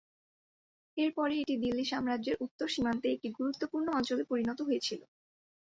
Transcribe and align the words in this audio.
এর 0.97 1.11
পরে 1.17 1.33
এটি 1.41 1.55
দিল্লি 1.63 1.85
সাম্রাজ্যের 1.91 2.41
উত্তর 2.45 2.67
সীমান্তে 2.67 3.07
একটি 3.11 3.29
গুরুত্বপূর্ণ 3.37 3.87
অঞ্চলে 3.91 4.23
পরিণত 4.31 4.59
হয়েছিল। 4.67 5.01